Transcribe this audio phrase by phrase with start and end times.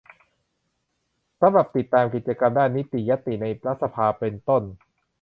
[1.41, 4.63] สำหรับติดตามกิจกรรมด้านนิติญัตติในรัฐสภา เป็นต้น